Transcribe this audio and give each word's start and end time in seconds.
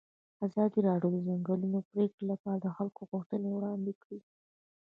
ازادي 0.45 0.79
راډیو 0.87 1.11
د 1.13 1.17
د 1.21 1.25
ځنګلونو 1.27 1.79
پرېکول 1.89 2.23
لپاره 2.33 2.57
د 2.61 2.67
خلکو 2.77 3.01
غوښتنې 3.11 3.49
وړاندې 3.51 3.93
کړي. 4.01 4.19